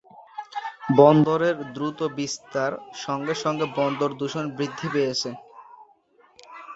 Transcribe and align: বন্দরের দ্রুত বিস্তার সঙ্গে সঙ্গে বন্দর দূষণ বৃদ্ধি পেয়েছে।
বন্দরের 0.97 1.57
দ্রুত 1.75 1.99
বিস্তার 2.17 2.71
সঙ্গে 3.01 3.33
সঙ্গে 3.43 3.65
বন্দর 3.77 4.09
দূষণ 4.19 4.45
বৃদ্ধি 4.57 4.87
পেয়েছে। 4.93 5.29